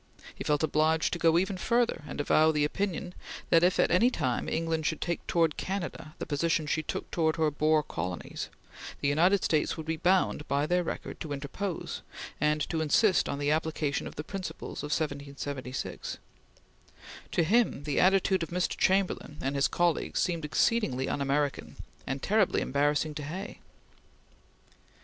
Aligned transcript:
He 0.33 0.43
felt 0.43 0.63
obliged 0.63 1.13
to 1.13 1.19
go 1.19 1.37
even 1.37 1.57
further, 1.59 2.01
and 2.07 2.19
avow 2.19 2.51
the 2.51 2.65
opinion 2.65 3.13
that 3.51 3.61
if 3.61 3.79
at 3.79 3.91
any 3.91 4.09
time 4.09 4.49
England 4.49 4.87
should 4.87 4.99
take 4.99 5.27
towards 5.27 5.53
Canada 5.57 6.15
the 6.17 6.25
position 6.25 6.65
she 6.65 6.81
took 6.81 7.11
towards 7.11 7.37
her 7.37 7.51
Boer 7.51 7.83
colonies, 7.83 8.49
the 8.99 9.07
United 9.07 9.43
States 9.43 9.77
would 9.77 9.85
be 9.85 9.97
bound, 9.97 10.47
by 10.47 10.65
their 10.65 10.83
record, 10.83 11.19
to 11.19 11.31
interpose, 11.33 12.01
and 12.39 12.67
to 12.67 12.81
insist 12.81 13.29
on 13.29 13.37
the 13.37 13.51
application 13.51 14.07
of 14.07 14.15
the 14.15 14.23
principles 14.23 14.79
of 14.79 14.89
1776. 14.91 16.17
To 17.33 17.43
him 17.43 17.83
the 17.83 17.99
attitude 17.99 18.41
of 18.41 18.49
Mr. 18.49 18.75
Chamberlain 18.75 19.37
and 19.39 19.53
his 19.55 19.67
colleagues 19.67 20.19
seemed 20.19 20.45
exceedingly 20.45 21.09
un 21.09 21.21
American, 21.21 21.75
and 22.07 22.23
terribly 22.23 22.61
embarrassing 22.61 23.13
to 23.13 23.21
Hay. 23.21 23.59